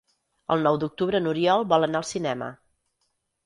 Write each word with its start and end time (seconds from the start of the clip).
El 0.55 0.65
nou 0.67 0.79
d'octubre 0.83 1.21
n'Oriol 1.27 1.67
vol 1.75 1.89
anar 1.91 2.03
al 2.03 2.11
cinema. 2.17 2.51